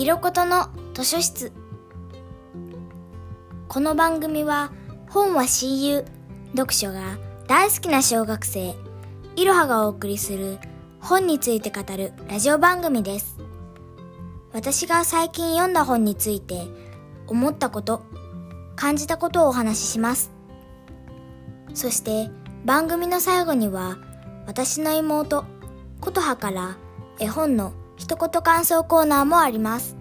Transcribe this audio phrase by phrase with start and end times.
[0.00, 1.52] 色ことの図書室。
[3.68, 4.72] この番組は
[5.10, 6.06] 本は親友
[6.52, 8.74] 読書が大好きな小学生
[9.36, 10.56] いろはがお送りする
[11.00, 13.36] 本について語るラジオ番組です。
[14.54, 16.62] 私が最近読んだ本について
[17.26, 18.02] 思ったこと
[18.76, 20.32] 感じたことをお話しします。
[21.74, 22.30] そして
[22.64, 23.98] 番組の最後には
[24.46, 25.44] 私の妹
[26.00, 26.78] 琴葉から
[27.18, 29.94] 絵本の一言感想コーナーもあります。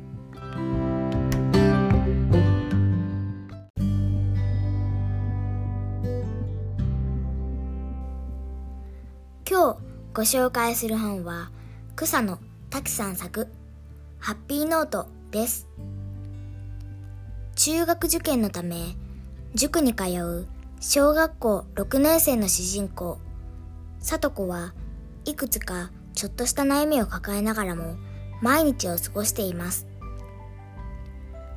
[9.46, 9.78] 今日
[10.14, 11.52] ご紹介する本は
[11.98, 13.50] 草野滝さん作
[14.18, 15.68] ハッピーノートです。
[17.58, 18.96] 中学受験のため
[19.56, 20.48] 塾に通う
[20.80, 23.20] 小学校6年生の主人公
[24.00, 24.74] 里子は
[25.26, 27.96] いくつかちょっとした悩みを抱えながらも
[28.42, 29.88] 毎日を過ごしています。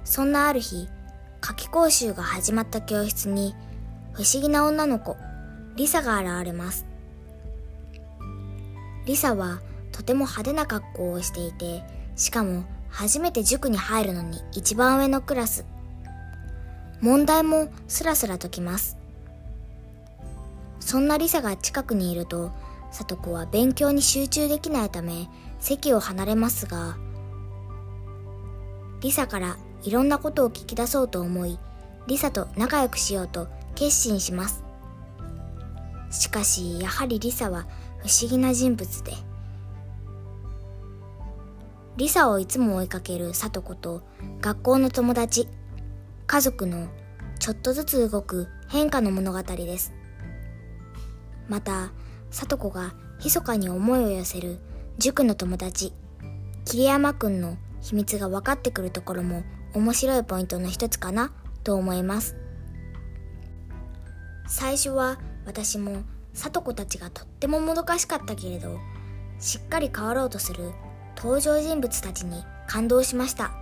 [0.04, 0.88] そんなある日
[1.41, 3.56] 夏期講習が始まった教室に
[4.12, 5.16] 不思議な女の子
[5.74, 6.86] リサが現れます。
[9.04, 9.58] リサは
[9.91, 11.82] とても派手な格好をしていて
[12.14, 15.66] しかも初めて塾に入るのに一番上のクラス。
[17.00, 18.97] 問題もスラスラときます。
[20.78, 22.52] そんなリサが近くにいると
[22.92, 26.96] 里子は勉強に集中できないため席を離れますが
[29.00, 31.58] リサからいろんなことを聞き出そうと思い
[32.06, 34.64] リサと仲良くしようと決心します。
[36.10, 37.66] しかしやはりリサは
[37.98, 39.12] 不思議な人物で
[41.96, 44.02] リサをいつも追いかける里子と
[44.40, 45.48] 学校の友達
[46.26, 46.88] 家族の
[47.38, 49.92] ちょっとずつ動く変化の物語です。
[51.48, 51.92] また
[52.33, 54.58] 里子が密かに思いを寄せる
[54.98, 55.92] 塾の友達。
[56.64, 59.42] 桐山くんの秘密が分かってくるところも
[59.75, 61.32] 面白いポイントの一つかな
[61.62, 62.37] と思います。
[64.48, 68.78] 最初は私も里子たちがとってももどかしかったけれど
[69.38, 70.72] しっかり変わろうとする
[71.16, 73.62] 登場人物たちに感動しました。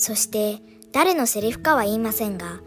[0.00, 0.60] そして
[0.92, 2.60] 誰のセリフかは言いませんが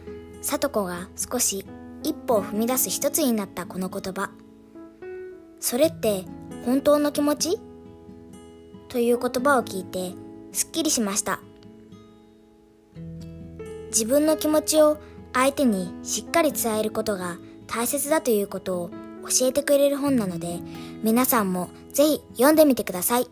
[0.44, 1.66] 里子が少し
[2.04, 4.30] 一歩を踏み出す一つになったこの言葉。
[5.60, 6.26] それって
[6.64, 7.60] 本当の気持ち？
[8.88, 10.12] という言葉を聞いて
[10.52, 11.40] すっきりしました。
[13.88, 15.00] 自分の気持ちを
[15.34, 18.90] 相手にしっかり伝えることが大切だということを
[19.24, 20.60] 教えてくれる本なので
[21.02, 23.28] 皆さんもぜひ読んでみてください。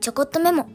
[0.00, 0.66] ちょこっとメモ。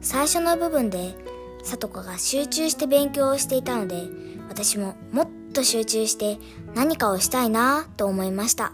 [0.00, 1.14] 最初の部分で
[1.62, 4.08] 里子が集中して勉強をしていたので
[4.48, 6.38] 私ももっと集中して
[6.74, 8.72] 何かをしたいなと思いました。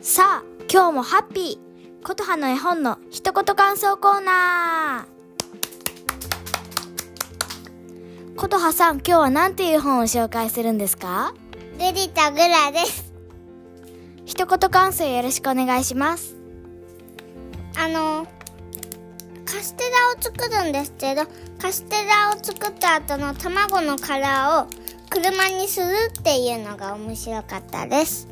[0.00, 2.04] さあ今日もハッピー。
[2.04, 5.13] 琴葉の絵本の一言感想コーナー。
[8.36, 11.34] 琴葉さん今日は何ていう本を紹介するんですか？
[11.78, 13.12] ルリとグラです。
[14.26, 16.34] 一言感想よろしくお願いします。
[17.76, 18.26] あの、
[19.44, 21.22] カステラを作るんですけど、
[21.60, 24.66] カステラを作った後の卵の殻を
[25.10, 25.86] 車にする
[26.18, 28.28] っていうのが面白かったです。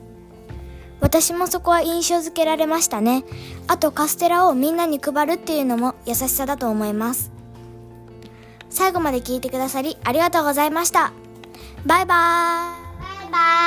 [1.00, 3.24] 私もそこは印象づけられましたね。
[3.66, 7.31] あとカステラをみんなに配るっていうのも優しさだと思います
[8.82, 11.12] 最後まで聞いてくださりありがとうございました
[11.86, 13.61] バイバーイバイバーイ。